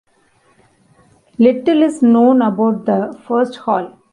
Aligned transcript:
Little 1.37 1.83
is 1.83 2.01
known 2.01 2.41
about 2.41 2.85
the 2.87 3.13
first 3.27 3.57
hall. 3.57 3.99